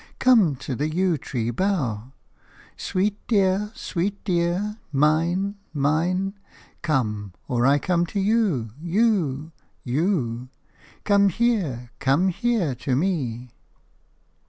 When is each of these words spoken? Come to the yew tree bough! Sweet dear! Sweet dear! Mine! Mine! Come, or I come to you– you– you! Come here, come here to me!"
Come 0.17 0.55
to 0.55 0.73
the 0.73 0.89
yew 0.89 1.15
tree 1.15 1.51
bough! 1.51 2.11
Sweet 2.75 3.19
dear! 3.27 3.71
Sweet 3.75 4.23
dear! 4.23 4.77
Mine! 4.91 5.57
Mine! 5.75 6.33
Come, 6.81 7.33
or 7.47 7.67
I 7.67 7.77
come 7.77 8.07
to 8.07 8.19
you– 8.19 8.71
you– 8.81 9.51
you! 9.83 10.49
Come 11.03 11.29
here, 11.29 11.91
come 11.99 12.29
here 12.29 12.73
to 12.73 12.95
me!" 12.95 13.51